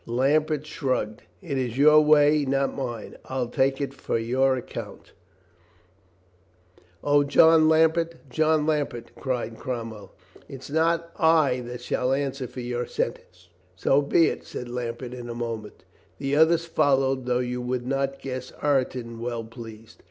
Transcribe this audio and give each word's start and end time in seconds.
Lambert 0.07 0.65
shrugged. 0.65 1.21
"It 1.43 1.59
is 1.59 1.77
your 1.77 2.01
way, 2.01 2.43
not 2.43 2.75
mine. 2.75 3.17
I'll 3.25 3.49
take 3.49 3.79
it 3.79 3.93
for 3.93 4.17
your 4.17 4.55
account." 4.55 5.11
THE 7.03 7.07
LIEUTENANT 7.09 7.29
GENERAL 7.29 7.29
SPEAKS 7.29 7.29
44i 7.29 7.29
"O, 7.29 7.29
John 7.59 7.69
Lambert, 7.69 8.29
John 8.31 8.65
Lambert," 8.65 9.11
cried 9.13 9.57
Crom 9.59 9.91
well, 9.91 10.11
"it's 10.49 10.71
not 10.71 11.11
I 11.19 11.59
that 11.67 11.81
shall 11.81 12.13
answer 12.13 12.47
for 12.47 12.61
your 12.61 12.87
sentence." 12.87 13.49
"So 13.75 14.01
be 14.01 14.25
it!" 14.29 14.43
said 14.43 14.67
Lambert 14.69 15.13
in 15.13 15.29
a 15.29 15.35
moment 15.35 15.83
The 16.17 16.35
others 16.35 16.65
followed, 16.65 17.27
though 17.27 17.37
you 17.37 17.61
would 17.61 17.85
not 17.85 18.19
guess 18.23 18.51
Ireton 18.59 19.19
well 19.19 19.43
pleased. 19.43 19.97